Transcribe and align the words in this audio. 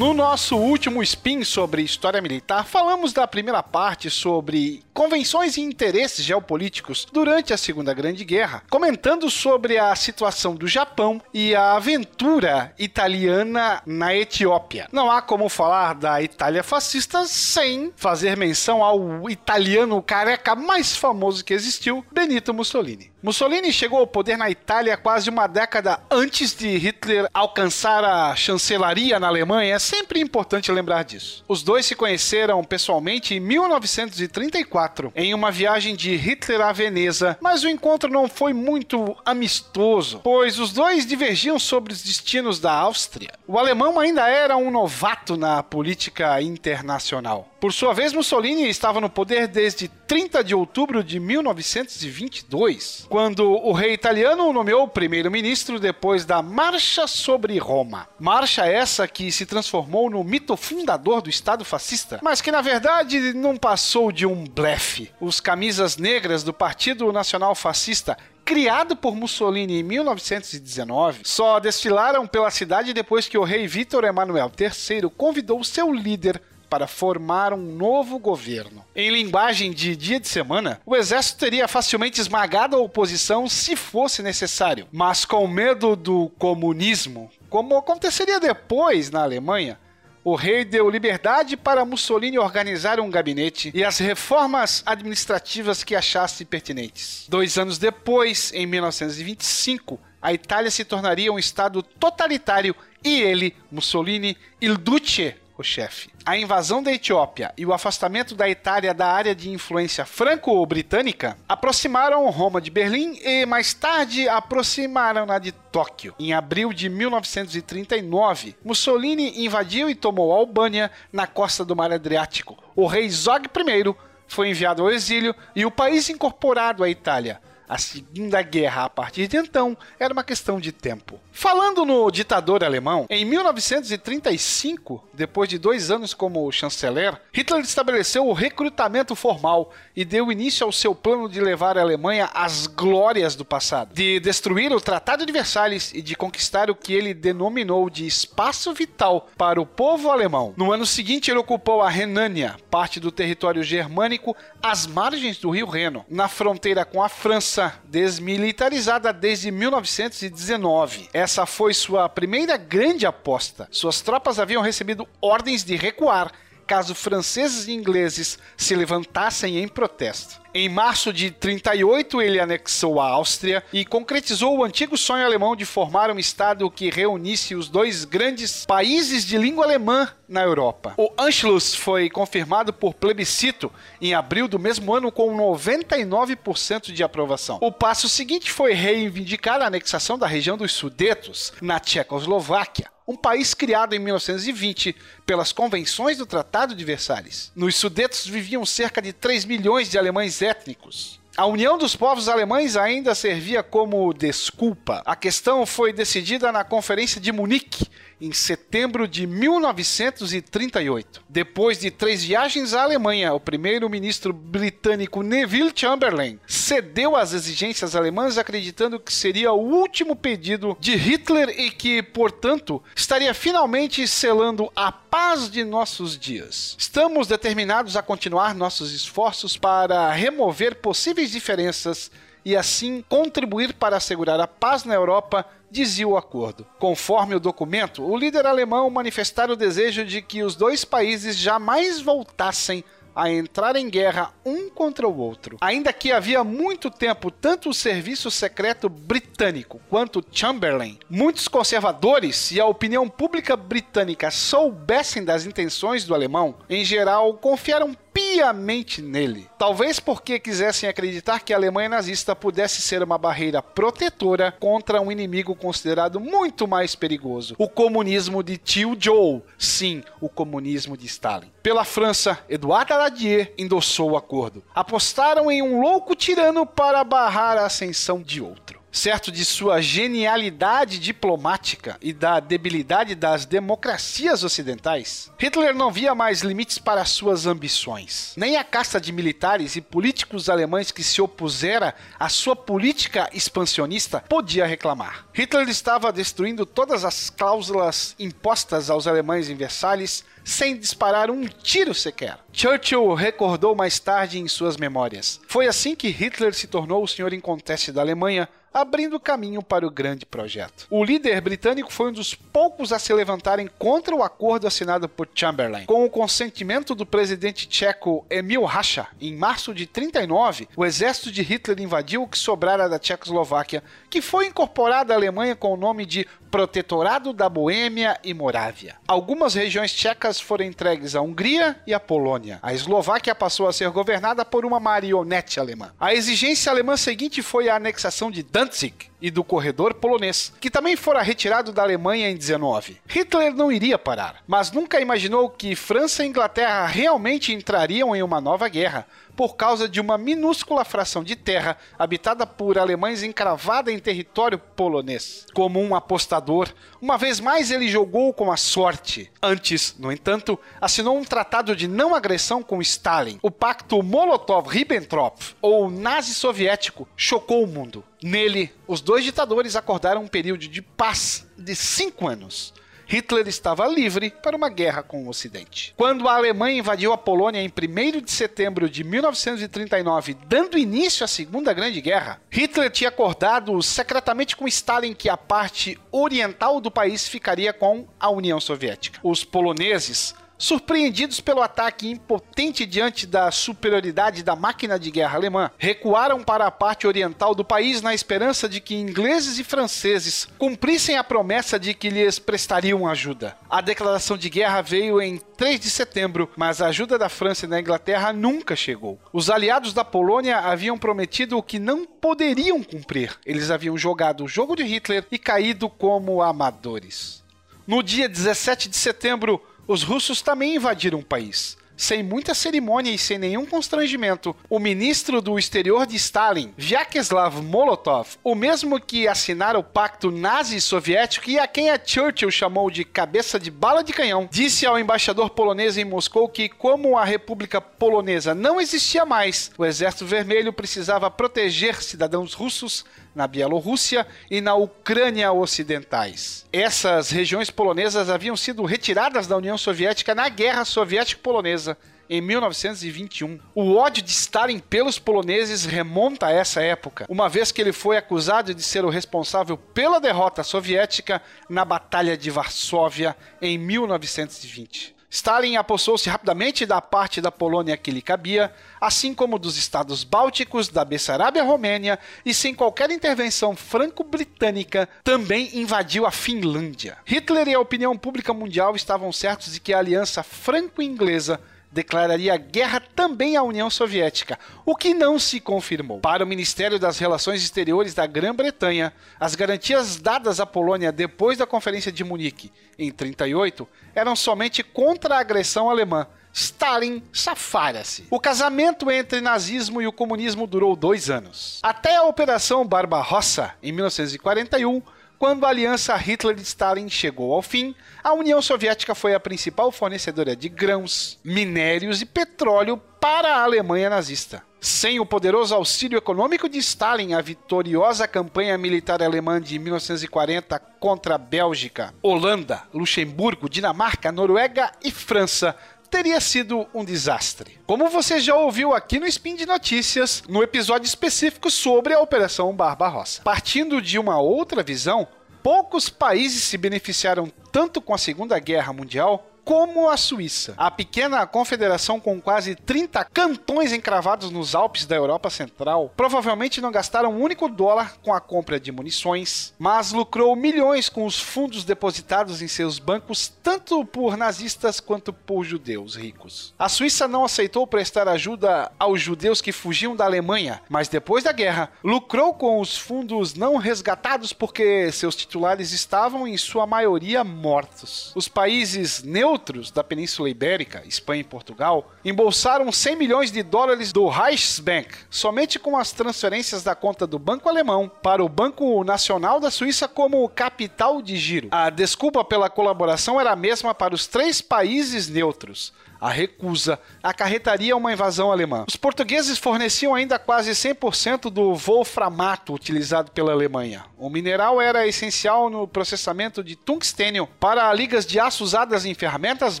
No 0.00 0.14
nosso 0.14 0.56
último 0.56 1.02
spin 1.02 1.44
sobre 1.44 1.82
história 1.82 2.22
militar, 2.22 2.64
falamos 2.64 3.12
da 3.12 3.26
primeira 3.26 3.62
parte 3.62 4.08
sobre 4.08 4.82
convenções 4.94 5.58
e 5.58 5.60
interesses 5.60 6.24
geopolíticos 6.24 7.06
durante 7.12 7.52
a 7.52 7.58
Segunda 7.58 7.92
Grande 7.92 8.24
Guerra, 8.24 8.62
comentando 8.70 9.28
sobre 9.28 9.76
a 9.76 9.94
situação 9.94 10.54
do 10.54 10.66
Japão 10.66 11.20
e 11.34 11.54
a 11.54 11.74
aventura 11.74 12.74
italiana 12.78 13.82
na 13.84 14.14
Etiópia. 14.14 14.88
Não 14.90 15.10
há 15.10 15.20
como 15.20 15.50
falar 15.50 15.94
da 15.94 16.22
Itália 16.22 16.62
fascista 16.62 17.26
sem 17.26 17.92
fazer 17.94 18.38
menção 18.38 18.82
ao 18.82 19.28
italiano 19.28 20.00
careca 20.00 20.54
mais 20.54 20.96
famoso 20.96 21.44
que 21.44 21.52
existiu, 21.52 22.02
Benito 22.10 22.54
Mussolini. 22.54 23.09
Mussolini 23.22 23.70
chegou 23.70 23.98
ao 23.98 24.06
poder 24.06 24.38
na 24.38 24.48
Itália 24.50 24.96
quase 24.96 25.28
uma 25.28 25.46
década 25.46 26.00
antes 26.10 26.54
de 26.54 26.78
Hitler 26.78 27.28
alcançar 27.34 28.02
a 28.02 28.34
chancelaria 28.34 29.20
na 29.20 29.28
Alemanha. 29.28 29.74
É 29.74 29.78
sempre 29.78 30.20
importante 30.20 30.72
lembrar 30.72 31.04
disso. 31.04 31.44
Os 31.46 31.62
dois 31.62 31.84
se 31.84 31.94
conheceram 31.94 32.64
pessoalmente 32.64 33.34
em 33.34 33.40
1934, 33.40 35.12
em 35.14 35.34
uma 35.34 35.50
viagem 35.50 35.94
de 35.94 36.16
Hitler 36.16 36.62
a 36.62 36.72
Veneza, 36.72 37.36
mas 37.42 37.62
o 37.62 37.68
encontro 37.68 38.10
não 38.10 38.26
foi 38.26 38.54
muito 38.54 39.14
amistoso, 39.24 40.20
pois 40.24 40.58
os 40.58 40.72
dois 40.72 41.04
divergiam 41.04 41.58
sobre 41.58 41.92
os 41.92 42.02
destinos 42.02 42.58
da 42.58 42.72
Áustria. 42.72 43.32
O 43.46 43.58
alemão 43.58 44.00
ainda 44.00 44.26
era 44.28 44.56
um 44.56 44.70
novato 44.70 45.36
na 45.36 45.62
política 45.62 46.40
internacional. 46.40 47.50
Por 47.60 47.74
sua 47.74 47.92
vez, 47.92 48.14
Mussolini 48.14 48.66
estava 48.70 49.02
no 49.02 49.10
poder 49.10 49.46
desde 49.46 49.90
30 50.10 50.42
de 50.42 50.56
outubro 50.56 51.04
de 51.04 51.20
1922, 51.20 53.06
quando 53.08 53.48
o 53.48 53.70
rei 53.70 53.92
italiano 53.92 54.44
o 54.44 54.52
nomeou 54.52 54.88
primeiro-ministro 54.88 55.78
depois 55.78 56.24
da 56.24 56.42
Marcha 56.42 57.06
sobre 57.06 57.56
Roma. 57.58 58.08
Marcha 58.18 58.66
essa 58.66 59.06
que 59.06 59.30
se 59.30 59.46
transformou 59.46 60.10
no 60.10 60.24
mito 60.24 60.56
fundador 60.56 61.22
do 61.22 61.30
Estado 61.30 61.64
fascista, 61.64 62.18
mas 62.24 62.40
que 62.40 62.50
na 62.50 62.60
verdade 62.60 63.32
não 63.34 63.56
passou 63.56 64.10
de 64.10 64.26
um 64.26 64.42
blefe. 64.42 65.12
Os 65.20 65.38
camisas 65.38 65.96
negras 65.96 66.42
do 66.42 66.52
Partido 66.52 67.12
Nacional 67.12 67.54
Fascista 67.54 68.18
criado 68.44 68.96
por 68.96 69.14
Mussolini 69.14 69.78
em 69.78 69.82
1919, 69.84 71.20
só 71.22 71.60
desfilaram 71.60 72.26
pela 72.26 72.50
cidade 72.50 72.92
depois 72.92 73.28
que 73.28 73.38
o 73.38 73.44
rei 73.44 73.68
Vítor 73.68 74.02
Emanuel 74.02 74.50
III 74.58 75.08
convidou 75.16 75.62
seu 75.62 75.92
líder 75.92 76.42
para 76.70 76.86
formar 76.86 77.52
um 77.52 77.74
novo 77.74 78.18
governo. 78.18 78.84
Em 78.94 79.10
linguagem 79.10 79.72
de 79.72 79.96
dia 79.96 80.20
de 80.20 80.28
semana, 80.28 80.80
o 80.86 80.96
exército 80.96 81.40
teria 81.40 81.66
facilmente 81.66 82.20
esmagado 82.20 82.76
a 82.76 82.80
oposição 82.80 83.48
se 83.48 83.74
fosse 83.74 84.22
necessário, 84.22 84.86
mas 84.92 85.24
com 85.24 85.46
medo 85.48 85.96
do 85.96 86.30
comunismo, 86.38 87.28
como 87.48 87.76
aconteceria 87.76 88.38
depois 88.38 89.10
na 89.10 89.24
Alemanha, 89.24 89.76
o 90.22 90.34
rei 90.34 90.64
deu 90.64 90.88
liberdade 90.90 91.56
para 91.56 91.84
Mussolini 91.84 92.38
organizar 92.38 93.00
um 93.00 93.10
gabinete 93.10 93.72
e 93.74 93.82
as 93.82 93.98
reformas 93.98 94.82
administrativas 94.84 95.82
que 95.82 95.96
achasse 95.96 96.44
pertinentes. 96.44 97.26
Dois 97.28 97.56
anos 97.56 97.78
depois, 97.78 98.52
em 98.52 98.66
1925, 98.66 99.98
a 100.20 100.32
Itália 100.32 100.70
se 100.70 100.84
tornaria 100.84 101.32
um 101.32 101.38
estado 101.38 101.82
totalitário 101.82 102.76
e 103.02 103.22
ele, 103.22 103.56
Mussolini, 103.72 104.36
il 104.60 104.76
Duce, 104.76 105.34
o 105.60 105.64
chefe. 105.64 106.10
A 106.24 106.36
invasão 106.36 106.82
da 106.82 106.92
Etiópia 106.92 107.52
e 107.56 107.64
o 107.64 107.72
afastamento 107.72 108.34
da 108.34 108.48
Itália 108.48 108.92
da 108.92 109.06
área 109.06 109.34
de 109.34 109.50
influência 109.50 110.04
franco-britânica 110.04 111.36
aproximaram 111.48 112.28
Roma 112.30 112.60
de 112.60 112.70
Berlim 112.70 113.18
e 113.22 113.46
mais 113.46 113.72
tarde 113.72 114.28
aproximaram-na 114.28 115.38
de 115.38 115.52
Tóquio. 115.52 116.14
Em 116.18 116.32
abril 116.32 116.72
de 116.72 116.88
1939, 116.88 118.56
Mussolini 118.64 119.44
invadiu 119.44 119.88
e 119.88 119.94
tomou 119.94 120.32
a 120.32 120.36
Albânia 120.36 120.90
na 121.12 121.26
costa 121.26 121.64
do 121.64 121.76
Mar 121.76 121.92
Adriático. 121.92 122.58
O 122.74 122.86
rei 122.86 123.08
Zog 123.08 123.46
I 123.46 123.94
foi 124.26 124.48
enviado 124.48 124.82
ao 124.82 124.90
exílio 124.90 125.34
e 125.54 125.64
o 125.64 125.70
país 125.70 126.08
incorporado 126.08 126.84
à 126.84 126.88
Itália. 126.88 127.40
A 127.70 127.78
Segunda 127.78 128.42
Guerra, 128.42 128.86
a 128.86 128.90
partir 128.90 129.28
de 129.28 129.36
então, 129.36 129.78
era 129.96 130.12
uma 130.12 130.24
questão 130.24 130.58
de 130.58 130.72
tempo. 130.72 131.20
Falando 131.30 131.84
no 131.84 132.10
ditador 132.10 132.64
alemão, 132.64 133.06
em 133.08 133.24
1935, 133.24 135.08
depois 135.14 135.48
de 135.48 135.56
dois 135.56 135.88
anos 135.88 136.12
como 136.12 136.50
chanceler, 136.50 137.16
Hitler 137.32 137.60
estabeleceu 137.60 138.26
o 138.26 138.32
recrutamento 138.32 139.14
formal 139.14 139.72
e 139.94 140.04
deu 140.04 140.32
início 140.32 140.66
ao 140.66 140.72
seu 140.72 140.96
plano 140.96 141.28
de 141.28 141.40
levar 141.40 141.78
a 141.78 141.80
Alemanha 141.80 142.28
às 142.34 142.66
glórias 142.66 143.36
do 143.36 143.44
passado, 143.44 143.94
de 143.94 144.18
destruir 144.18 144.72
o 144.72 144.80
Tratado 144.80 145.24
de 145.24 145.32
Versalhes 145.32 145.92
e 145.94 146.02
de 146.02 146.16
conquistar 146.16 146.70
o 146.70 146.74
que 146.74 146.92
ele 146.92 147.14
denominou 147.14 147.88
de 147.88 148.04
espaço 148.04 148.74
vital 148.74 149.28
para 149.38 149.60
o 149.60 149.64
povo 149.64 150.10
alemão. 150.10 150.54
No 150.56 150.72
ano 150.72 150.84
seguinte, 150.84 151.30
ele 151.30 151.38
ocupou 151.38 151.82
a 151.82 151.88
Renânia, 151.88 152.56
parte 152.68 152.98
do 152.98 153.12
território 153.12 153.62
germânico, 153.62 154.36
às 154.60 154.88
margens 154.88 155.38
do 155.38 155.50
rio 155.50 155.68
Reno, 155.68 156.04
na 156.08 156.26
fronteira 156.26 156.84
com 156.84 157.00
a 157.00 157.08
França, 157.08 157.59
desmilitarizada 157.84 159.12
desde 159.12 159.50
1919. 159.50 161.08
Essa 161.12 161.46
foi 161.46 161.74
sua 161.74 162.08
primeira 162.08 162.56
grande 162.56 163.06
aposta. 163.06 163.68
Suas 163.70 164.00
tropas 164.00 164.38
haviam 164.38 164.62
recebido 164.62 165.06
ordens 165.20 165.64
de 165.64 165.76
recuar 165.76 166.32
caso 166.70 166.94
franceses 166.94 167.66
e 167.66 167.72
ingleses 167.72 168.38
se 168.56 168.76
levantassem 168.76 169.58
em 169.58 169.66
protesto. 169.66 170.40
Em 170.54 170.68
março 170.68 171.12
de 171.12 171.32
38, 171.32 172.22
ele 172.22 172.38
anexou 172.38 173.00
a 173.00 173.08
Áustria 173.08 173.64
e 173.72 173.84
concretizou 173.84 174.56
o 174.56 174.64
antigo 174.64 174.96
sonho 174.96 175.24
alemão 175.24 175.56
de 175.56 175.64
formar 175.64 176.12
um 176.12 176.18
estado 176.18 176.70
que 176.70 176.88
reunisse 176.88 177.56
os 177.56 177.68
dois 177.68 178.04
grandes 178.04 178.64
países 178.66 179.24
de 179.24 179.36
língua 179.36 179.64
alemã 179.64 180.08
na 180.28 180.42
Europa. 180.42 180.94
O 180.96 181.10
Anschluss 181.18 181.74
foi 181.74 182.08
confirmado 182.08 182.72
por 182.72 182.94
plebiscito 182.94 183.72
em 184.00 184.14
abril 184.14 184.46
do 184.46 184.58
mesmo 184.58 184.94
ano 184.94 185.10
com 185.10 185.36
99% 185.36 186.92
de 186.92 187.02
aprovação. 187.02 187.58
O 187.60 187.72
passo 187.72 188.08
seguinte 188.08 188.50
foi 188.52 188.74
reivindicar 188.74 189.60
a 189.60 189.66
anexação 189.66 190.16
da 190.16 190.26
região 190.28 190.56
dos 190.56 190.72
Sudetos, 190.72 191.52
na 191.60 191.80
Tchecoslováquia 191.80 192.88
um 193.10 193.16
país 193.16 193.54
criado 193.54 193.94
em 193.94 193.98
1920 193.98 194.94
pelas 195.26 195.52
convenções 195.52 196.16
do 196.18 196.24
Tratado 196.24 196.74
de 196.74 196.84
Versalhes. 196.84 197.50
Nos 197.56 197.74
Sudetos 197.74 198.24
viviam 198.26 198.64
cerca 198.64 199.02
de 199.02 199.12
3 199.12 199.44
milhões 199.44 199.90
de 199.90 199.98
alemães 199.98 200.40
étnicos. 200.40 201.18
A 201.36 201.46
união 201.46 201.76
dos 201.76 201.96
povos 201.96 202.28
alemães 202.28 202.76
ainda 202.76 203.14
servia 203.14 203.62
como 203.62 204.12
desculpa. 204.12 205.02
A 205.04 205.16
questão 205.16 205.66
foi 205.66 205.92
decidida 205.92 206.52
na 206.52 206.62
Conferência 206.62 207.20
de 207.20 207.32
Munique 207.32 207.86
em 208.20 208.32
setembro 208.32 209.08
de 209.08 209.26
1938. 209.26 211.22
Depois 211.28 211.78
de 211.78 211.90
três 211.90 212.22
viagens 212.22 212.74
à 212.74 212.82
Alemanha, 212.82 213.32
o 213.32 213.40
primeiro-ministro 213.40 214.32
britânico 214.32 215.22
Neville 215.22 215.72
Chamberlain 215.74 216.38
cedeu 216.46 217.16
às 217.16 217.32
exigências 217.32 217.96
alemãs, 217.96 218.36
acreditando 218.36 219.00
que 219.00 219.12
seria 219.12 219.52
o 219.52 219.60
último 219.60 220.14
pedido 220.14 220.76
de 220.78 220.94
Hitler 220.94 221.48
e 221.48 221.70
que, 221.70 222.02
portanto, 222.02 222.82
estaria 222.94 223.32
finalmente 223.32 224.06
selando 224.06 224.70
a 224.76 224.92
paz 224.92 225.50
de 225.50 225.64
nossos 225.64 226.18
dias. 226.18 226.76
Estamos 226.78 227.26
determinados 227.26 227.96
a 227.96 228.02
continuar 228.02 228.54
nossos 228.54 228.92
esforços 228.92 229.56
para 229.56 230.10
remover 230.12 230.76
possíveis 230.76 231.30
diferenças 231.30 232.10
e 232.44 232.56
assim 232.56 233.04
contribuir 233.08 233.74
para 233.74 233.96
assegurar 233.96 234.40
a 234.40 234.46
paz 234.46 234.84
na 234.84 234.94
Europa, 234.94 235.46
dizia 235.70 236.06
o 236.06 236.16
acordo. 236.16 236.66
Conforme 236.78 237.34
o 237.34 237.40
documento, 237.40 238.04
o 238.04 238.16
líder 238.16 238.46
alemão 238.46 238.90
manifestara 238.90 239.52
o 239.52 239.56
desejo 239.56 240.04
de 240.04 240.20
que 240.20 240.42
os 240.42 240.54
dois 240.54 240.84
países 240.84 241.36
jamais 241.36 242.00
voltassem 242.00 242.84
a 243.14 243.30
entrar 243.30 243.76
em 243.76 243.88
guerra 243.88 244.32
um 244.44 244.70
contra 244.70 245.06
o 245.06 245.16
outro. 245.16 245.58
Ainda 245.60 245.92
que 245.92 246.12
havia 246.12 246.42
muito 246.44 246.90
tempo 246.90 247.30
tanto 247.30 247.70
o 247.70 247.74
serviço 247.74 248.30
secreto 248.30 248.88
britânico 248.88 249.80
quanto 249.88 250.24
Chamberlain, 250.30 250.98
muitos 251.08 251.48
conservadores 251.48 252.50
e 252.50 252.60
a 252.60 252.66
opinião 252.66 253.08
pública 253.08 253.56
britânica 253.56 254.30
soubessem 254.30 255.24
das 255.24 255.44
intenções 255.44 256.04
do 256.04 256.14
alemão, 256.14 256.54
em 256.68 256.84
geral 256.84 257.34
confiaram 257.34 257.96
piamente 258.30 259.02
nele. 259.02 259.48
Talvez 259.58 259.98
porque 259.98 260.38
quisessem 260.38 260.88
acreditar 260.88 261.40
que 261.40 261.52
a 261.52 261.56
Alemanha 261.56 261.88
nazista 261.88 262.36
pudesse 262.36 262.80
ser 262.80 263.02
uma 263.02 263.18
barreira 263.18 263.60
protetora 263.60 264.52
contra 264.52 265.00
um 265.00 265.10
inimigo 265.10 265.54
considerado 265.54 266.20
muito 266.20 266.68
mais 266.68 266.94
perigoso: 266.94 267.54
o 267.58 267.68
comunismo 267.68 268.42
de 268.42 268.56
tio 268.56 268.96
Joe. 268.98 269.42
Sim, 269.58 270.02
o 270.20 270.28
comunismo 270.28 270.96
de 270.96 271.06
Stalin. 271.06 271.50
Pela 271.62 271.84
França, 271.84 272.38
Edouard 272.48 272.88
Daladier 272.88 273.52
endossou 273.58 274.12
o 274.12 274.16
acordo. 274.16 274.62
Apostaram 274.74 275.50
em 275.50 275.60
um 275.60 275.80
louco 275.80 276.14
tirano 276.14 276.64
para 276.64 277.02
barrar 277.02 277.58
a 277.58 277.66
ascensão 277.66 278.22
de 278.22 278.40
outro 278.40 278.79
certo 278.92 279.30
de 279.30 279.44
sua 279.44 279.80
genialidade 279.80 280.98
diplomática 280.98 281.96
e 282.00 282.12
da 282.12 282.40
debilidade 282.40 283.14
das 283.14 283.44
democracias 283.44 284.44
ocidentais, 284.44 285.30
Hitler 285.38 285.74
não 285.74 285.90
via 285.90 286.14
mais 286.14 286.40
limites 286.40 286.78
para 286.78 287.04
suas 287.04 287.46
ambições. 287.46 288.34
Nem 288.36 288.56
a 288.56 288.64
casta 288.64 289.00
de 289.00 289.12
militares 289.12 289.76
e 289.76 289.80
políticos 289.80 290.48
alemães 290.48 290.90
que 290.90 291.02
se 291.02 291.20
opusera 291.22 291.94
à 292.18 292.28
sua 292.28 292.56
política 292.56 293.28
expansionista 293.32 294.24
podia 294.28 294.66
reclamar. 294.66 295.26
Hitler 295.32 295.68
estava 295.68 296.12
destruindo 296.12 296.66
todas 296.66 297.04
as 297.04 297.30
cláusulas 297.30 298.14
impostas 298.18 298.90
aos 298.90 299.06
alemães 299.06 299.48
em 299.48 299.54
Versalhes 299.54 300.24
sem 300.44 300.76
disparar 300.76 301.30
um 301.30 301.46
tiro 301.46 301.94
sequer. 301.94 302.38
Churchill 302.52 303.14
recordou 303.14 303.74
mais 303.74 303.98
tarde 303.98 304.38
em 304.38 304.48
suas 304.48 304.76
memórias. 304.76 305.40
Foi 305.46 305.66
assim 305.66 305.94
que 305.94 306.08
Hitler 306.08 306.54
se 306.54 306.66
tornou 306.66 307.04
o 307.04 307.08
senhor 307.08 307.32
inconteste 307.32 307.92
da 307.92 308.00
Alemanha, 308.00 308.48
abrindo 308.72 309.18
caminho 309.18 309.62
para 309.62 309.86
o 309.86 309.90
grande 309.90 310.24
projeto. 310.24 310.86
O 310.90 311.04
líder 311.04 311.40
britânico 311.40 311.92
foi 311.92 312.10
um 312.10 312.12
dos 312.12 312.34
poucos 312.34 312.92
a 312.92 312.98
se 312.98 313.12
levantarem 313.12 313.68
contra 313.78 314.14
o 314.14 314.22
acordo 314.22 314.66
assinado 314.66 315.08
por 315.08 315.28
Chamberlain. 315.34 315.86
Com 315.86 316.04
o 316.04 316.10
consentimento 316.10 316.94
do 316.94 317.04
presidente 317.04 317.68
tcheco 317.68 318.24
Emil 318.30 318.64
Rasha, 318.64 319.08
em 319.20 319.34
março 319.34 319.74
de 319.74 319.86
39, 319.86 320.68
o 320.76 320.84
exército 320.84 321.32
de 321.32 321.42
Hitler 321.42 321.80
invadiu 321.80 322.22
o 322.22 322.28
que 322.28 322.38
sobrara 322.38 322.88
da 322.88 322.98
Tchecoslováquia, 322.98 323.82
que 324.08 324.22
foi 324.22 324.46
incorporada 324.46 325.12
à 325.12 325.16
Alemanha 325.16 325.56
com 325.56 325.72
o 325.72 325.76
nome 325.76 326.06
de 326.06 326.26
Protetorado 326.50 327.32
da 327.32 327.48
Boêmia 327.48 328.18
e 328.24 328.34
Morávia. 328.34 328.96
Algumas 329.06 329.54
regiões 329.54 329.92
tchecas 329.92 330.40
foram 330.40 330.64
entregues 330.64 331.14
à 331.14 331.20
Hungria 331.20 331.78
e 331.86 331.94
à 331.94 332.00
Polônia. 332.00 332.58
A 332.60 332.74
Eslováquia 332.74 333.36
passou 333.36 333.68
a 333.68 333.72
ser 333.72 333.88
governada 333.90 334.44
por 334.44 334.64
uma 334.64 334.80
marionete 334.80 335.60
alemã. 335.60 335.92
A 335.98 336.12
exigência 336.12 336.72
alemã 336.72 336.96
seguinte 336.96 337.40
foi 337.40 337.68
a 337.68 337.76
anexação 337.76 338.32
de 338.32 338.42
Danzig 338.60 339.09
e 339.20 339.30
do 339.30 339.44
corredor 339.44 339.94
polonês, 339.94 340.52
que 340.60 340.70
também 340.70 340.96
fora 340.96 341.22
retirado 341.22 341.72
da 341.72 341.82
Alemanha 341.82 342.30
em 342.30 342.36
19. 342.36 342.98
Hitler 343.08 343.54
não 343.54 343.70
iria 343.70 343.98
parar, 343.98 344.42
mas 344.46 344.72
nunca 344.72 345.00
imaginou 345.00 345.50
que 345.50 345.74
França 345.74 346.24
e 346.24 346.28
Inglaterra 346.28 346.86
realmente 346.86 347.52
entrariam 347.52 348.14
em 348.14 348.22
uma 348.22 348.40
nova 348.40 348.68
guerra, 348.68 349.06
por 349.40 349.56
causa 349.56 349.88
de 349.88 349.98
uma 349.98 350.18
minúscula 350.18 350.84
fração 350.84 351.24
de 351.24 351.34
terra 351.34 351.78
habitada 351.98 352.46
por 352.46 352.78
alemães 352.78 353.22
encravada 353.22 353.90
em 353.90 353.98
território 353.98 354.58
polonês. 354.58 355.46
Como 355.54 355.80
um 355.80 355.94
apostador, 355.94 356.68
uma 357.00 357.16
vez 357.16 357.40
mais 357.40 357.70
ele 357.70 357.88
jogou 357.88 358.34
com 358.34 358.52
a 358.52 358.58
sorte. 358.58 359.32
Antes, 359.42 359.96
no 359.98 360.12
entanto, 360.12 360.58
assinou 360.78 361.16
um 361.16 361.24
tratado 361.24 361.74
de 361.74 361.88
não 361.88 362.14
agressão 362.14 362.62
com 362.62 362.82
Stalin. 362.82 363.38
O 363.40 363.50
pacto 363.50 364.02
Molotov-Ribbentrop, 364.02 365.38
ou 365.62 365.90
nazi 365.90 366.34
soviético, 366.34 367.08
chocou 367.16 367.64
o 367.64 367.66
mundo. 367.66 368.04
Nele, 368.22 368.70
os 368.86 369.00
dois 369.10 369.24
ditadores 369.24 369.74
acordaram 369.74 370.22
um 370.22 370.28
período 370.28 370.68
de 370.68 370.80
paz 370.80 371.44
de 371.58 371.74
cinco 371.74 372.28
anos. 372.28 372.72
Hitler 373.08 373.48
estava 373.48 373.88
livre 373.88 374.30
para 374.40 374.56
uma 374.56 374.68
guerra 374.68 375.02
com 375.02 375.24
o 375.24 375.28
Ocidente. 375.28 375.92
Quando 375.96 376.28
a 376.28 376.36
Alemanha 376.36 376.78
invadiu 376.78 377.12
a 377.12 377.18
Polônia 377.18 377.60
em 377.60 377.66
1 377.66 378.20
de 378.20 378.30
setembro 378.30 378.88
de 378.88 379.02
1939, 379.02 380.36
dando 380.46 380.78
início 380.78 381.24
à 381.24 381.26
Segunda 381.26 381.72
Grande 381.72 382.00
Guerra, 382.00 382.40
Hitler 382.48 382.88
tinha 382.88 383.08
acordado 383.08 383.82
secretamente 383.82 384.54
com 384.56 384.68
Stalin 384.68 385.12
que 385.12 385.28
a 385.28 385.36
parte 385.36 385.98
oriental 386.12 386.80
do 386.80 386.88
país 386.88 387.26
ficaria 387.26 387.72
com 387.72 388.06
a 388.20 388.30
União 388.30 388.60
Soviética. 388.60 389.18
Os 389.24 389.42
poloneses 389.42 390.36
Surpreendidos 390.60 391.40
pelo 391.40 391.62
ataque 391.62 392.06
impotente 392.06 392.84
diante 392.84 393.26
da 393.26 393.50
superioridade 393.50 394.42
da 394.42 394.54
máquina 394.54 394.98
de 394.98 395.10
guerra 395.10 395.36
alemã, 395.36 395.70
recuaram 395.78 396.44
para 396.44 396.66
a 396.66 396.70
parte 396.70 397.06
oriental 397.06 397.54
do 397.54 397.64
país 397.64 398.02
na 398.02 398.12
esperança 398.12 398.68
de 398.68 398.78
que 398.78 398.94
ingleses 398.94 399.58
e 399.58 399.64
franceses 399.64 400.46
cumprissem 400.58 401.16
a 401.16 401.24
promessa 401.24 401.78
de 401.78 401.94
que 401.94 402.10
lhes 402.10 402.38
prestariam 402.38 403.08
ajuda. 403.08 403.56
A 403.70 403.80
declaração 403.80 404.36
de 404.36 404.50
guerra 404.50 404.82
veio 404.82 405.18
em 405.22 405.38
3 405.38 405.80
de 405.80 405.88
setembro, 405.88 406.50
mas 406.54 406.82
a 406.82 406.88
ajuda 406.88 407.16
da 407.16 407.30
França 407.30 407.64
e 407.64 407.68
da 407.68 407.80
Inglaterra 407.80 408.30
nunca 408.30 408.76
chegou. 408.76 409.18
Os 409.32 409.48
aliados 409.48 409.94
da 409.94 410.04
Polônia 410.04 410.58
haviam 410.58 410.98
prometido 410.98 411.56
o 411.56 411.62
que 411.62 411.78
não 411.78 412.04
poderiam 412.04 412.82
cumprir. 412.82 413.34
Eles 413.46 413.70
haviam 413.70 413.96
jogado 413.96 414.44
o 414.44 414.48
jogo 414.48 414.76
de 414.76 414.82
Hitler 414.82 415.24
e 415.32 415.38
caído 415.38 415.88
como 415.88 416.42
amadores. 416.42 417.42
No 417.86 418.02
dia 418.02 418.28
17 418.28 418.88
de 418.88 418.96
setembro, 418.96 419.60
os 419.86 420.02
russos 420.02 420.42
também 420.42 420.76
invadiram 420.76 421.18
o 421.18 421.24
país. 421.24 421.78
Sem 422.00 422.22
muita 422.22 422.54
cerimônia 422.54 423.10
e 423.12 423.18
sem 423.18 423.36
nenhum 423.36 423.66
constrangimento, 423.66 424.56
o 424.70 424.78
ministro 424.78 425.42
do 425.42 425.58
exterior 425.58 426.06
de 426.06 426.16
Stalin, 426.16 426.72
Vyacheslav 426.74 427.60
Molotov, 427.60 428.38
o 428.42 428.54
mesmo 428.54 428.98
que 428.98 429.28
assinara 429.28 429.78
o 429.78 429.84
pacto 429.84 430.30
nazi-soviético 430.30 431.50
e 431.50 431.58
a 431.58 431.66
quem 431.66 431.90
a 431.90 432.00
Churchill 432.02 432.50
chamou 432.50 432.90
de 432.90 433.04
cabeça 433.04 433.60
de 433.60 433.70
bala 433.70 434.02
de 434.02 434.14
canhão, 434.14 434.48
disse 434.50 434.86
ao 434.86 434.98
embaixador 434.98 435.50
polonês 435.50 435.98
em 435.98 436.06
Moscou 436.06 436.48
que, 436.48 436.70
como 436.70 437.18
a 437.18 437.24
República 437.26 437.82
Polonesa 437.82 438.54
não 438.54 438.80
existia 438.80 439.26
mais, 439.26 439.70
o 439.76 439.84
Exército 439.84 440.24
Vermelho 440.24 440.72
precisava 440.72 441.30
proteger 441.30 442.02
cidadãos 442.02 442.54
russos 442.54 443.04
na 443.34 443.46
Bielorrússia 443.46 444.26
e 444.50 444.60
na 444.60 444.74
Ucrânia 444.74 445.52
ocidentais. 445.52 446.66
Essas 446.72 447.30
regiões 447.30 447.70
polonesas 447.70 448.28
haviam 448.28 448.56
sido 448.56 448.84
retiradas 448.84 449.46
da 449.46 449.56
União 449.56 449.78
Soviética 449.78 450.34
na 450.34 450.48
Guerra 450.48 450.84
Soviético-Polonesa 450.84 451.96
em 452.30 452.40
1921. 452.40 453.58
O 453.74 453.96
ódio 453.96 454.22
de 454.22 454.30
Stalin 454.30 454.78
pelos 454.78 455.18
poloneses 455.18 455.84
remonta 455.84 456.46
a 456.46 456.52
essa 456.52 456.80
época, 456.80 457.26
uma 457.28 457.48
vez 457.48 457.72
que 457.72 457.80
ele 457.80 457.92
foi 457.92 458.16
acusado 458.16 458.72
de 458.72 458.82
ser 458.84 459.04
o 459.04 459.10
responsável 459.10 459.76
pela 459.76 460.20
derrota 460.20 460.62
soviética 460.62 461.42
na 461.68 461.84
Batalha 461.84 462.36
de 462.36 462.48
Varsóvia 462.48 463.36
em 463.60 463.76
1920. 463.76 465.19
Stalin 465.30 465.76
apossou-se 465.76 466.28
rapidamente 466.28 466.84
da 466.84 467.00
parte 467.00 467.40
da 467.40 467.52
Polônia 467.52 467.96
que 467.96 468.10
lhe 468.10 468.20
cabia, 468.20 468.72
assim 469.00 469.32
como 469.32 469.60
dos 469.60 469.76
estados 469.76 470.24
bálticos, 470.24 470.88
da 470.88 471.04
Bessarabia 471.04 471.62
Romênia 471.62 472.18
e 472.44 472.52
sem 472.52 472.74
qualquer 472.74 473.12
intervenção 473.12 473.76
franco-britânica, 473.76 475.08
também 475.22 475.70
invadiu 475.78 476.26
a 476.26 476.32
Finlândia. 476.32 477.16
Hitler 477.24 477.68
e 477.68 477.74
a 477.74 477.80
opinião 477.80 478.18
pública 478.18 478.52
mundial 478.52 478.96
estavam 478.96 479.30
certos 479.32 479.72
de 479.74 479.80
que 479.80 479.92
a 479.92 479.98
aliança 479.98 480.42
franco-inglesa 480.42 481.60
declararia 481.90 482.56
guerra 482.56 483.02
também 483.14 483.56
à 483.56 483.62
União 483.62 483.90
Soviética, 483.90 484.58
o 484.86 484.94
que 484.94 485.12
não 485.12 485.38
se 485.38 485.60
confirmou. 485.60 486.20
Para 486.20 486.44
o 486.44 486.46
Ministério 486.46 486.98
das 486.98 487.18
Relações 487.18 487.62
Exteriores 487.62 488.14
da 488.14 488.26
Grã-Bretanha, 488.26 489.12
as 489.38 489.54
garantias 489.54 490.16
dadas 490.16 490.60
à 490.60 490.66
Polônia 490.66 491.10
depois 491.10 491.58
da 491.58 491.66
Conferência 491.66 492.12
de 492.12 492.22
Munique, 492.22 492.72
em 492.98 493.10
38, 493.10 493.88
eram 494.14 494.36
somente 494.36 494.82
contra 494.82 495.36
a 495.36 495.40
agressão 495.40 495.90
alemã. 495.90 496.26
Stalin 496.52 497.22
safara-se. 497.32 498.26
O 498.28 498.40
casamento 498.40 499.10
entre 499.10 499.40
nazismo 499.40 500.02
e 500.02 500.06
o 500.06 500.12
comunismo 500.12 500.66
durou 500.66 500.96
dois 500.96 501.30
anos. 501.30 501.78
Até 501.82 502.16
a 502.16 502.24
Operação 502.24 502.84
Barbarossa, 502.84 503.74
em 503.82 503.92
1941, 503.92 505.00
quando 505.40 505.64
a 505.64 505.70
aliança 505.70 506.14
Hitler-Stalin 506.14 507.08
chegou 507.08 507.54
ao 507.54 507.62
fim, 507.62 507.94
a 508.22 508.34
União 508.34 508.60
Soviética 508.60 509.14
foi 509.14 509.34
a 509.34 509.40
principal 509.40 509.90
fornecedora 509.90 510.54
de 510.54 510.68
grãos, 510.68 511.38
minérios 511.42 512.20
e 512.20 512.26
petróleo 512.26 512.98
para 513.18 513.56
a 513.56 513.62
Alemanha 513.62 514.10
nazista. 514.10 514.62
Sem 514.82 515.18
o 515.18 515.24
poderoso 515.24 515.74
auxílio 515.74 516.18
econômico 516.18 516.68
de 516.68 516.76
Stalin, 516.76 517.32
a 517.32 517.40
vitoriosa 517.40 518.28
campanha 518.28 518.76
militar 518.76 519.22
alemã 519.22 519.58
de 519.58 519.78
1940 519.78 520.78
contra 520.78 521.36
a 521.36 521.38
Bélgica, 521.38 522.12
Holanda, 522.22 522.82
Luxemburgo, 522.92 523.66
Dinamarca, 523.66 524.30
Noruega 524.30 524.92
e 525.02 525.10
França 525.10 525.74
teria 526.10 526.40
sido 526.40 526.86
um 526.92 527.04
desastre. 527.04 527.78
Como 527.86 528.08
você 528.08 528.40
já 528.40 528.54
ouviu 528.56 528.92
aqui 528.92 529.18
no 529.18 529.26
Spin 529.26 529.54
de 529.54 529.64
Notícias, 529.64 530.42
no 530.48 530.62
episódio 530.62 531.06
específico 531.06 531.70
sobre 531.70 532.12
a 532.12 532.20
Operação 532.20 532.74
Barbarossa. 532.74 533.42
Partindo 533.42 534.02
de 534.02 534.18
uma 534.18 534.40
outra 534.40 534.82
visão, 534.82 535.26
poucos 535.62 536.08
países 536.08 536.64
se 536.64 536.76
beneficiaram 536.76 537.50
tanto 537.70 538.00
com 538.00 538.12
a 538.12 538.18
Segunda 538.18 538.58
Guerra 538.58 538.92
Mundial 538.92 539.49
como 539.70 540.10
a 540.10 540.16
Suíça. 540.16 540.74
A 540.76 540.90
pequena 540.90 541.46
confederação 541.46 542.18
com 542.18 542.40
quase 542.40 542.74
30 542.74 543.24
cantões 543.26 543.92
encravados 543.92 544.50
nos 544.50 544.74
Alpes 544.74 545.06
da 545.06 545.14
Europa 545.14 545.48
Central 545.48 546.12
provavelmente 546.16 546.80
não 546.80 546.90
gastaram 546.90 547.30
um 547.30 547.40
único 547.40 547.68
dólar 547.68 548.16
com 548.20 548.34
a 548.34 548.40
compra 548.40 548.80
de 548.80 548.90
munições, 548.90 549.72
mas 549.78 550.10
lucrou 550.10 550.56
milhões 550.56 551.08
com 551.08 551.24
os 551.24 551.38
fundos 551.38 551.84
depositados 551.84 552.60
em 552.60 552.66
seus 552.66 552.98
bancos 552.98 553.46
tanto 553.62 554.04
por 554.04 554.36
nazistas 554.36 554.98
quanto 554.98 555.32
por 555.32 555.62
judeus 555.62 556.16
ricos. 556.16 556.74
A 556.76 556.88
Suíça 556.88 557.28
não 557.28 557.44
aceitou 557.44 557.86
prestar 557.86 558.26
ajuda 558.26 558.90
aos 558.98 559.20
judeus 559.20 559.60
que 559.60 559.70
fugiam 559.70 560.16
da 560.16 560.24
Alemanha, 560.24 560.82
mas 560.88 561.06
depois 561.06 561.44
da 561.44 561.52
guerra 561.52 561.92
lucrou 562.02 562.54
com 562.54 562.80
os 562.80 562.98
fundos 562.98 563.54
não 563.54 563.76
resgatados 563.76 564.52
porque 564.52 565.12
seus 565.12 565.36
titulares 565.36 565.92
estavam 565.92 566.48
em 566.48 566.56
sua 566.56 566.88
maioria 566.88 567.44
mortos. 567.44 568.32
Os 568.34 568.48
países 568.48 569.22
neutros 569.22 569.59
da 569.92 570.02
Península 570.02 570.48
Ibérica, 570.48 571.02
Espanha 571.06 571.42
e 571.42 571.44
Portugal, 571.44 572.10
embolsaram 572.24 572.90
100 572.90 573.16
milhões 573.16 573.52
de 573.52 573.62
dólares 573.62 574.12
do 574.12 574.26
Reichsbank 574.28 575.14
somente 575.28 575.78
com 575.78 575.96
as 575.96 576.12
transferências 576.12 576.82
da 576.82 576.94
conta 576.94 577.26
do 577.26 577.38
Banco 577.38 577.68
Alemão 577.68 578.10
para 578.22 578.42
o 578.42 578.48
Banco 578.48 579.04
Nacional 579.04 579.60
da 579.60 579.70
Suíça 579.70 580.08
como 580.08 580.48
capital 580.48 581.22
de 581.22 581.36
giro. 581.36 581.68
A 581.70 581.90
desculpa 581.90 582.44
pela 582.44 582.70
colaboração 582.70 583.40
era 583.40 583.52
a 583.52 583.56
mesma 583.56 583.94
para 583.94 584.14
os 584.14 584.26
três 584.26 584.60
países 584.60 585.28
neutros 585.28 585.92
a 586.20 586.28
recusa 586.28 587.00
acarretaria 587.22 587.96
uma 587.96 588.12
invasão 588.12 588.52
alemã. 588.52 588.84
Os 588.86 588.96
portugueses 588.96 589.58
forneciam 589.58 590.14
ainda 590.14 590.38
quase 590.38 590.72
100% 590.72 591.50
do 591.50 591.74
wolframato 591.74 592.74
utilizado 592.74 593.30
pela 593.30 593.52
Alemanha. 593.52 594.04
O 594.18 594.28
mineral 594.28 594.80
era 594.80 595.06
essencial 595.06 595.70
no 595.70 595.88
processamento 595.88 596.62
de 596.62 596.76
tungstênio 596.76 597.46
para 597.58 597.92
ligas 597.94 598.26
de 598.26 598.38
aço 598.38 598.62
usadas 598.62 599.04
em 599.06 599.14
ferramentas, 599.14 599.80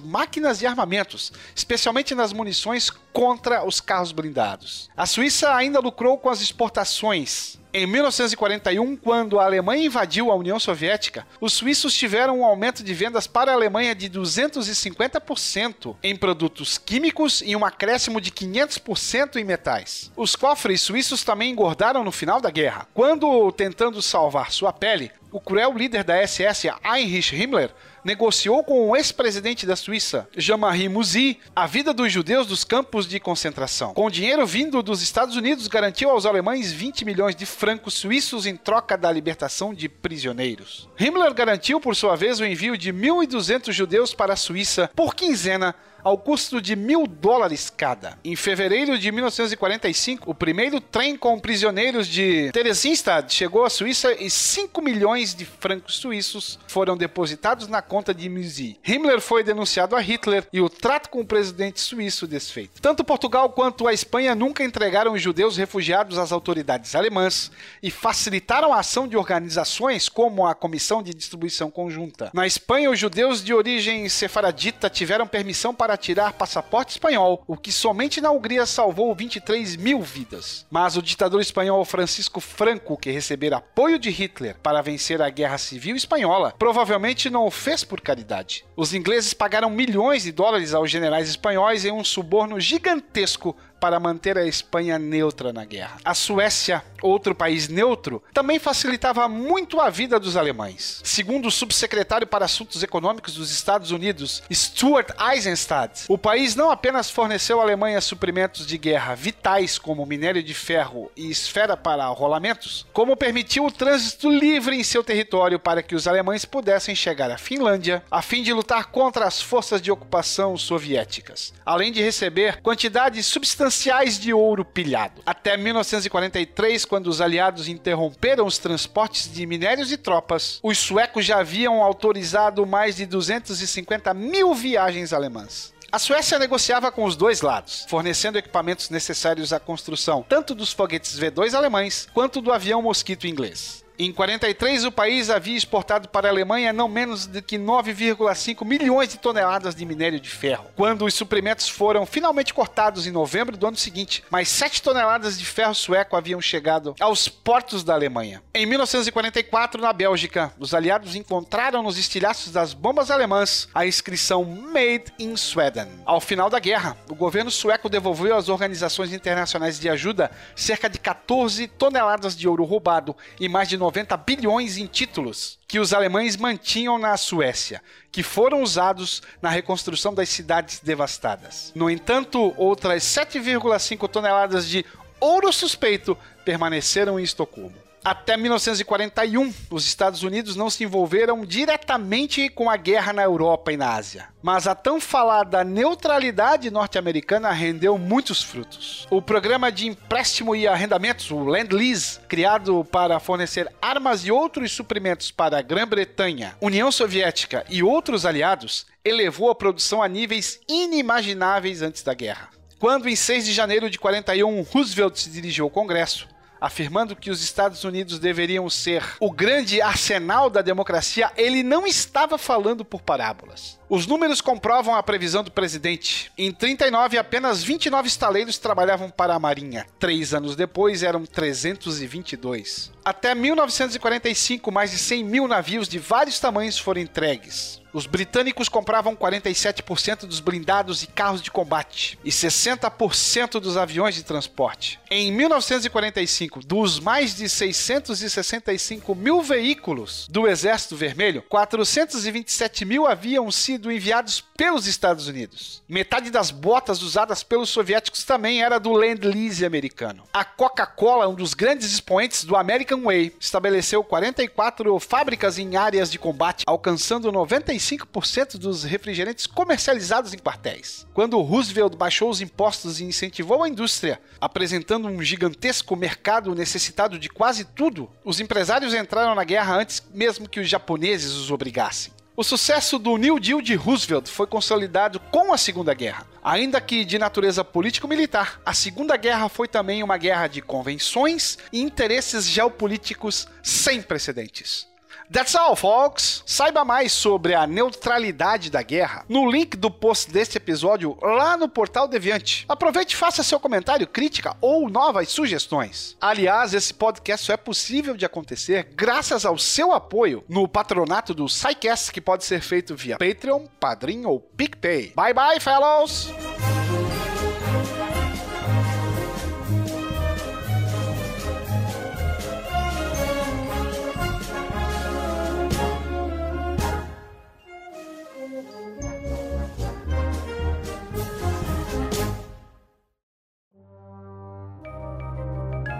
máquinas 0.00 0.62
e 0.62 0.66
armamentos, 0.66 1.32
especialmente 1.54 2.14
nas 2.14 2.32
munições 2.32 2.90
contra 3.12 3.64
os 3.64 3.80
carros 3.80 4.12
blindados. 4.12 4.88
A 4.96 5.06
Suíça 5.06 5.54
ainda 5.54 5.80
lucrou 5.80 6.16
com 6.18 6.28
as 6.28 6.40
exportações. 6.40 7.58
Em 7.72 7.86
1941, 7.86 8.96
quando 8.96 9.38
a 9.38 9.44
Alemanha 9.44 9.86
invadiu 9.86 10.32
a 10.32 10.34
União 10.34 10.58
Soviética, 10.58 11.24
os 11.40 11.52
suíços 11.52 11.94
tiveram 11.94 12.40
um 12.40 12.44
aumento 12.44 12.82
de 12.82 12.92
vendas 12.92 13.28
para 13.28 13.52
a 13.52 13.54
Alemanha 13.54 13.94
de 13.94 14.10
250% 14.10 15.94
em 16.02 16.16
produtos 16.16 16.78
químicos 16.78 17.40
e 17.46 17.54
um 17.54 17.64
acréscimo 17.64 18.20
de 18.20 18.32
500% 18.32 19.36
em 19.36 19.44
metais. 19.44 20.10
Os 20.16 20.34
cofres 20.34 20.80
suíços 20.80 21.22
também 21.22 21.52
engordaram 21.52 22.02
no 22.02 22.10
final 22.10 22.40
da 22.40 22.50
guerra. 22.50 22.88
Quando 22.92 23.52
tentando 23.52 24.02
salvar 24.02 24.50
sua 24.50 24.72
pele, 24.72 25.12
o 25.32 25.40
cruel 25.40 25.72
líder 25.72 26.04
da 26.04 26.26
SS, 26.26 26.68
Heinrich 26.84 27.34
Himmler, 27.34 27.70
negociou 28.04 28.64
com 28.64 28.88
o 28.88 28.96
ex-presidente 28.96 29.66
da 29.66 29.76
Suíça, 29.76 30.28
Jean-Marie 30.36 30.88
Mouzy, 30.88 31.38
a 31.54 31.66
vida 31.66 31.92
dos 31.92 32.10
judeus 32.10 32.46
dos 32.46 32.64
campos 32.64 33.06
de 33.06 33.20
concentração. 33.20 33.94
Com 33.94 34.10
dinheiro 34.10 34.46
vindo 34.46 34.82
dos 34.82 35.02
Estados 35.02 35.36
Unidos, 35.36 35.68
garantiu 35.68 36.10
aos 36.10 36.26
alemães 36.26 36.72
20 36.72 37.04
milhões 37.04 37.36
de 37.36 37.44
francos 37.46 37.94
suíços 37.94 38.46
em 38.46 38.56
troca 38.56 38.96
da 38.96 39.12
libertação 39.12 39.74
de 39.74 39.88
prisioneiros. 39.88 40.88
Himmler 40.98 41.34
garantiu, 41.34 41.80
por 41.80 41.94
sua 41.94 42.16
vez, 42.16 42.40
o 42.40 42.44
envio 42.44 42.76
de 42.76 42.92
1.200 42.92 43.72
judeus 43.72 44.14
para 44.14 44.32
a 44.32 44.36
Suíça 44.36 44.90
por 44.94 45.14
quinzena 45.14 45.74
ao 46.02 46.18
custo 46.18 46.60
de 46.60 46.74
mil 46.76 47.06
dólares 47.06 47.70
cada. 47.74 48.18
Em 48.24 48.36
fevereiro 48.36 48.98
de 48.98 49.10
1945, 49.10 50.30
o 50.30 50.34
primeiro 50.34 50.80
trem 50.80 51.16
com 51.16 51.38
prisioneiros 51.38 52.06
de 52.06 52.50
Theresienstadt 52.52 53.32
chegou 53.32 53.64
à 53.64 53.70
Suíça 53.70 54.12
e 54.12 54.30
5 54.30 54.80
milhões 54.82 55.34
de 55.34 55.44
francos 55.44 55.96
suíços 55.96 56.58
foram 56.66 56.96
depositados 56.96 57.68
na 57.68 57.82
conta 57.82 58.14
de 58.14 58.28
Musi. 58.28 58.78
Himmler 58.86 59.20
foi 59.20 59.42
denunciado 59.42 59.96
a 59.96 60.00
Hitler 60.00 60.46
e 60.52 60.60
o 60.60 60.68
trato 60.68 61.10
com 61.10 61.20
o 61.20 61.26
presidente 61.26 61.80
suíço 61.80 62.26
desfeito. 62.26 62.80
Tanto 62.80 63.04
Portugal 63.04 63.50
quanto 63.50 63.86
a 63.86 63.92
Espanha 63.92 64.34
nunca 64.34 64.64
entregaram 64.64 65.12
os 65.12 65.22
judeus 65.22 65.56
refugiados 65.56 66.18
às 66.18 66.32
autoridades 66.32 66.94
alemãs 66.94 67.50
e 67.82 67.90
facilitaram 67.90 68.72
a 68.72 68.80
ação 68.80 69.06
de 69.06 69.16
organizações 69.16 70.08
como 70.08 70.46
a 70.46 70.54
Comissão 70.54 71.02
de 71.02 71.14
Distribuição 71.14 71.70
Conjunta. 71.70 72.30
Na 72.32 72.46
Espanha, 72.46 72.90
os 72.90 72.98
judeus 72.98 73.42
de 73.42 73.52
origem 73.52 74.08
sefaradita 74.08 74.88
tiveram 74.88 75.26
permissão 75.26 75.74
para 75.74 75.89
tirar 75.96 76.32
passaporte 76.32 76.92
espanhol, 76.92 77.42
o 77.46 77.56
que 77.56 77.72
somente 77.72 78.20
na 78.20 78.30
Hungria 78.30 78.66
salvou 78.66 79.14
23 79.14 79.76
mil 79.76 80.00
vidas. 80.02 80.66
Mas 80.70 80.96
o 80.96 81.02
ditador 81.02 81.40
espanhol 81.40 81.84
Francisco 81.84 82.40
Franco, 82.40 82.96
que 82.96 83.10
recebera 83.10 83.58
apoio 83.58 83.98
de 83.98 84.10
Hitler 84.10 84.56
para 84.62 84.82
vencer 84.82 85.20
a 85.22 85.30
Guerra 85.30 85.58
Civil 85.58 85.96
Espanhola, 85.96 86.54
provavelmente 86.58 87.30
não 87.30 87.46
o 87.46 87.50
fez 87.50 87.84
por 87.84 88.00
caridade. 88.00 88.64
Os 88.76 88.94
ingleses 88.94 89.34
pagaram 89.34 89.70
milhões 89.70 90.22
de 90.22 90.32
dólares 90.32 90.74
aos 90.74 90.90
generais 90.90 91.28
espanhóis 91.28 91.84
em 91.84 91.92
um 91.92 92.04
suborno 92.04 92.58
gigantesco 92.58 93.56
para 93.80 93.98
manter 93.98 94.36
a 94.36 94.46
Espanha 94.46 94.98
neutra 94.98 95.52
na 95.52 95.64
guerra. 95.64 95.96
A 96.04 96.14
Suécia, 96.14 96.84
outro 97.02 97.34
país 97.34 97.66
neutro, 97.66 98.22
também 98.34 98.58
facilitava 98.58 99.26
muito 99.26 99.80
a 99.80 99.88
vida 99.88 100.20
dos 100.20 100.36
alemães. 100.36 101.00
Segundo 101.02 101.48
o 101.48 101.50
subsecretário 101.50 102.26
para 102.26 102.44
Assuntos 102.44 102.82
Econômicos 102.82 103.34
dos 103.34 103.50
Estados 103.50 103.90
Unidos, 103.90 104.42
Stuart 104.52 105.08
Eisenstadt, 105.18 106.04
o 106.08 106.18
país 106.18 106.54
não 106.54 106.70
apenas 106.70 107.10
forneceu 107.10 107.58
à 107.58 107.62
Alemanha 107.62 108.00
suprimentos 108.02 108.66
de 108.66 108.76
guerra 108.76 109.14
vitais 109.14 109.78
como 109.78 110.04
minério 110.04 110.42
de 110.42 110.52
ferro 110.52 111.10
e 111.16 111.30
esfera 111.30 111.76
para 111.76 112.06
rolamentos, 112.08 112.86
como 112.92 113.16
permitiu 113.16 113.64
o 113.64 113.72
trânsito 113.72 114.28
livre 114.30 114.76
em 114.76 114.84
seu 114.84 115.02
território 115.02 115.58
para 115.58 115.82
que 115.82 115.94
os 115.94 116.06
alemães 116.06 116.44
pudessem 116.44 116.94
chegar 116.94 117.30
à 117.30 117.38
Finlândia, 117.38 118.02
a 118.10 118.20
fim 118.20 118.42
de 118.42 118.52
lutar 118.52 118.86
contra 118.86 119.26
as 119.26 119.40
forças 119.40 119.80
de 119.80 119.90
ocupação 119.90 120.58
soviéticas, 120.58 121.54
além 121.64 121.90
de 121.90 122.02
receber 122.02 122.60
quantidades 122.60 123.24
substanciais 123.24 123.69
substanciais 123.70 124.18
de 124.18 124.34
ouro 124.34 124.64
pilhado. 124.64 125.22
Até 125.24 125.56
1943, 125.56 126.84
quando 126.84 127.06
os 127.06 127.20
aliados 127.20 127.68
interromperam 127.68 128.44
os 128.44 128.58
transportes 128.58 129.32
de 129.32 129.46
minérios 129.46 129.92
e 129.92 129.96
tropas, 129.96 130.58
os 130.62 130.76
suecos 130.76 131.24
já 131.24 131.38
haviam 131.38 131.82
autorizado 131.82 132.66
mais 132.66 132.96
de 132.96 133.06
250 133.06 134.12
mil 134.12 134.54
viagens 134.54 135.12
alemãs. 135.12 135.72
A 135.92 135.98
Suécia 135.98 136.38
negociava 136.38 136.92
com 136.92 137.04
os 137.04 137.16
dois 137.16 137.40
lados, 137.40 137.84
fornecendo 137.88 138.38
equipamentos 138.38 138.90
necessários 138.90 139.52
à 139.52 139.58
construção 139.58 140.24
tanto 140.28 140.54
dos 140.54 140.72
foguetes 140.72 141.18
V2 141.18 141.54
alemães 141.54 142.08
quanto 142.12 142.40
do 142.40 142.52
avião 142.52 142.82
Mosquito 142.82 143.26
inglês. 143.26 143.84
Em 144.02 144.10
43, 144.10 144.86
o 144.86 144.90
país 144.90 145.28
havia 145.28 145.54
exportado 145.54 146.08
para 146.08 146.26
a 146.26 146.30
Alemanha 146.30 146.72
não 146.72 146.88
menos 146.88 147.26
do 147.26 147.42
que 147.42 147.58
9,5 147.58 148.64
milhões 148.64 149.10
de 149.10 149.18
toneladas 149.18 149.74
de 149.74 149.84
minério 149.84 150.18
de 150.18 150.30
ferro. 150.30 150.64
Quando 150.74 151.04
os 151.04 151.12
suprimentos 151.12 151.68
foram 151.68 152.06
finalmente 152.06 152.54
cortados 152.54 153.06
em 153.06 153.10
novembro 153.10 153.58
do 153.58 153.66
ano 153.66 153.76
seguinte, 153.76 154.24
mais 154.30 154.48
7 154.48 154.80
toneladas 154.80 155.38
de 155.38 155.44
ferro 155.44 155.74
sueco 155.74 156.16
haviam 156.16 156.40
chegado 156.40 156.94
aos 156.98 157.28
portos 157.28 157.84
da 157.84 157.92
Alemanha. 157.92 158.42
Em 158.54 158.64
1944, 158.64 159.82
na 159.82 159.92
Bélgica, 159.92 160.50
os 160.58 160.72
aliados 160.72 161.14
encontraram 161.14 161.82
nos 161.82 161.98
estilhaços 161.98 162.50
das 162.50 162.72
bombas 162.72 163.10
alemãs 163.10 163.68
a 163.74 163.84
inscrição 163.84 164.46
Made 164.46 165.12
in 165.18 165.36
Sweden. 165.36 165.88
Ao 166.06 166.22
final 166.22 166.48
da 166.48 166.58
guerra, 166.58 166.96
o 167.06 167.14
governo 167.14 167.50
sueco 167.50 167.90
devolveu 167.90 168.34
às 168.34 168.48
organizações 168.48 169.12
internacionais 169.12 169.78
de 169.78 169.90
ajuda 169.90 170.30
cerca 170.56 170.88
de 170.88 170.98
14 170.98 171.66
toneladas 171.66 172.34
de 172.34 172.48
ouro 172.48 172.64
roubado 172.64 173.14
e 173.38 173.46
mais 173.46 173.68
de 173.68 173.76
90 173.76 173.89
bilhões 174.26 174.76
em 174.76 174.86
títulos 174.86 175.58
que 175.66 175.78
os 175.78 175.92
alemães 175.92 176.36
mantinham 176.36 176.98
na 176.98 177.16
Suécia, 177.16 177.82
que 178.10 178.22
foram 178.22 178.62
usados 178.62 179.22
na 179.40 179.50
reconstrução 179.50 180.12
das 180.14 180.28
cidades 180.28 180.80
devastadas. 180.80 181.72
No 181.74 181.90
entanto, 181.90 182.54
outras 182.56 183.02
7,5 183.04 184.08
toneladas 184.08 184.66
de 184.66 184.84
ouro 185.20 185.52
suspeito 185.52 186.16
permaneceram 186.44 187.20
em 187.20 187.22
Estocolmo. 187.22 187.89
Até 188.02 188.34
1941, 188.34 189.52
os 189.70 189.84
Estados 189.84 190.22
Unidos 190.22 190.56
não 190.56 190.70
se 190.70 190.84
envolveram 190.84 191.44
diretamente 191.44 192.48
com 192.48 192.70
a 192.70 192.76
guerra 192.76 193.12
na 193.12 193.22
Europa 193.22 193.72
e 193.72 193.76
na 193.76 193.94
Ásia. 193.94 194.28
Mas 194.42 194.66
a 194.66 194.74
tão 194.74 194.98
falada 194.98 195.62
neutralidade 195.62 196.70
norte-americana 196.70 197.50
rendeu 197.50 197.98
muitos 197.98 198.42
frutos. 198.42 199.06
O 199.10 199.20
programa 199.20 199.70
de 199.70 199.86
empréstimo 199.86 200.56
e 200.56 200.66
arrendamentos, 200.66 201.30
o 201.30 201.44
Land-Lease, 201.44 202.20
criado 202.20 202.82
para 202.90 203.20
fornecer 203.20 203.70
armas 203.82 204.24
e 204.24 204.32
outros 204.32 204.72
suprimentos 204.72 205.30
para 205.30 205.58
a 205.58 205.62
Grã-Bretanha, 205.62 206.56
União 206.58 206.90
Soviética 206.90 207.66
e 207.68 207.82
outros 207.82 208.24
aliados, 208.24 208.86
elevou 209.04 209.50
a 209.50 209.54
produção 209.54 210.02
a 210.02 210.08
níveis 210.08 210.58
inimagináveis 210.66 211.82
antes 211.82 212.02
da 212.02 212.14
guerra. 212.14 212.48
Quando, 212.78 213.10
em 213.10 213.14
6 213.14 213.44
de 213.44 213.52
janeiro 213.52 213.90
de 213.90 213.98
41, 213.98 214.62
Roosevelt 214.62 215.16
se 215.18 215.28
dirigiu 215.28 215.66
ao 215.66 215.70
Congresso, 215.70 216.26
afirmando 216.60 217.16
que 217.16 217.30
os 217.30 217.42
Estados 217.42 217.82
Unidos 217.84 218.18
deveriam 218.18 218.68
ser 218.68 219.02
o 219.18 219.30
grande 219.30 219.80
arsenal 219.80 220.50
da 220.50 220.60
democracia, 220.60 221.32
ele 221.36 221.62
não 221.62 221.86
estava 221.86 222.36
falando 222.36 222.84
por 222.84 223.00
parábolas. 223.00 223.79
Os 223.90 224.06
números 224.06 224.40
comprovam 224.40 224.94
a 224.94 225.02
previsão 225.02 225.42
do 225.42 225.50
presidente. 225.50 226.30
Em 226.38 226.52
39, 226.52 227.18
apenas 227.18 227.60
29 227.64 228.06
estaleiros 228.06 228.56
trabalhavam 228.56 229.10
para 229.10 229.34
a 229.34 229.38
Marinha. 229.40 229.84
Três 229.98 230.32
anos 230.32 230.54
depois, 230.54 231.02
eram 231.02 231.26
322. 231.26 232.92
Até 233.04 233.34
1945, 233.34 234.70
mais 234.70 234.92
de 234.92 234.98
100 234.98 235.24
mil 235.24 235.48
navios 235.48 235.88
de 235.88 235.98
vários 235.98 236.38
tamanhos 236.38 236.78
foram 236.78 237.00
entregues. 237.00 237.80
Os 237.92 238.06
britânicos 238.06 238.68
compravam 238.68 239.16
47% 239.16 240.20
dos 240.20 240.38
blindados 240.38 241.02
e 241.02 241.08
carros 241.08 241.42
de 241.42 241.50
combate 241.50 242.16
e 242.24 242.30
60% 242.30 243.58
dos 243.58 243.76
aviões 243.76 244.14
de 244.14 244.22
transporte. 244.22 245.00
Em 245.10 245.32
1945, 245.32 246.60
dos 246.60 247.00
mais 247.00 247.34
de 247.34 247.48
665 247.48 249.12
mil 249.14 249.42
veículos 249.42 250.28
do 250.30 250.46
Exército 250.46 250.94
Vermelho, 250.94 251.42
427 251.48 252.84
mil 252.84 253.08
haviam 253.08 253.50
sido 253.50 253.79
enviados 253.88 254.40
pelos 254.40 254.88
Estados 254.88 255.28
Unidos. 255.28 255.80
Metade 255.88 256.28
das 256.28 256.50
botas 256.50 257.00
usadas 257.02 257.44
pelos 257.44 257.68
soviéticos 257.68 258.24
também 258.24 258.64
era 258.64 258.80
do 258.80 258.90
Land 258.90 259.24
Lease 259.24 259.64
americano. 259.64 260.24
A 260.32 260.44
Coca-Cola, 260.44 261.28
um 261.28 261.36
dos 261.36 261.54
grandes 261.54 261.92
expoentes 261.92 262.42
do 262.42 262.56
American 262.56 263.02
Way, 263.02 263.36
estabeleceu 263.38 264.02
44 264.02 264.98
fábricas 264.98 265.56
em 265.56 265.76
áreas 265.76 266.10
de 266.10 266.18
combate, 266.18 266.64
alcançando 266.66 267.30
95 267.30 268.00
95% 268.06 268.56
dos 268.56 268.84
refrigerantes 268.84 269.46
comercializados 269.46 270.32
em 270.32 270.38
quartéis. 270.38 271.06
Quando 271.12 271.40
Roosevelt 271.40 271.96
baixou 271.96 272.30
os 272.30 272.40
impostos 272.40 273.00
e 273.00 273.04
incentivou 273.04 273.62
a 273.62 273.68
indústria, 273.68 274.20
apresentando 274.40 275.08
um 275.08 275.22
gigantesco 275.22 275.94
mercado 275.96 276.54
necessitado 276.54 277.18
de 277.18 277.28
quase 277.28 277.64
tudo, 277.64 278.10
os 278.24 278.40
empresários 278.40 278.94
entraram 278.94 279.34
na 279.34 279.44
guerra 279.44 279.76
antes 279.76 280.02
mesmo 280.12 280.48
que 280.48 280.60
os 280.60 280.68
japoneses 280.68 281.32
os 281.32 281.50
obrigassem. 281.50 282.12
O 282.40 282.42
sucesso 282.42 282.98
do 282.98 283.18
New 283.18 283.38
Deal 283.38 283.60
de 283.60 283.74
Roosevelt 283.74 284.26
foi 284.26 284.46
consolidado 284.46 285.20
com 285.20 285.52
a 285.52 285.58
Segunda 285.58 285.92
Guerra. 285.92 286.26
Ainda 286.42 286.80
que 286.80 287.04
de 287.04 287.18
natureza 287.18 287.62
político-militar, 287.62 288.58
a 288.64 288.72
Segunda 288.72 289.14
Guerra 289.18 289.50
foi 289.50 289.68
também 289.68 290.02
uma 290.02 290.16
guerra 290.16 290.46
de 290.46 290.62
convenções 290.62 291.58
e 291.70 291.82
interesses 291.82 292.46
geopolíticos 292.48 293.46
sem 293.62 294.00
precedentes. 294.00 294.88
That's 295.32 295.54
all, 295.54 295.76
folks! 295.76 296.42
Saiba 296.44 296.84
mais 296.84 297.12
sobre 297.12 297.54
a 297.54 297.64
neutralidade 297.64 298.68
da 298.68 298.82
guerra 298.82 299.24
no 299.28 299.48
link 299.48 299.76
do 299.76 299.88
post 299.88 300.28
deste 300.32 300.56
episódio 300.56 301.16
lá 301.22 301.56
no 301.56 301.68
Portal 301.68 302.08
Deviante. 302.08 302.64
Aproveite 302.68 303.14
e 303.14 303.16
faça 303.16 303.44
seu 303.44 303.60
comentário, 303.60 304.08
crítica 304.08 304.56
ou 304.60 304.90
novas 304.90 305.28
sugestões. 305.28 306.16
Aliás, 306.20 306.74
esse 306.74 306.92
podcast 306.92 307.46
só 307.46 307.52
é 307.52 307.56
possível 307.56 308.16
de 308.16 308.24
acontecer 308.24 308.88
graças 308.96 309.46
ao 309.46 309.56
seu 309.56 309.92
apoio 309.92 310.44
no 310.48 310.66
patronato 310.66 311.32
do 311.32 311.48
SciCast, 311.48 312.10
que 312.10 312.20
pode 312.20 312.44
ser 312.44 312.60
feito 312.60 312.96
via 312.96 313.16
Patreon, 313.16 313.66
Padrim 313.78 314.24
ou 314.24 314.40
PicPay. 314.40 315.12
Bye 315.14 315.32
bye, 315.32 315.60
fellows! 315.60 316.79